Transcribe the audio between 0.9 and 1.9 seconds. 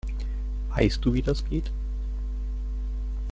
du, wie das geht?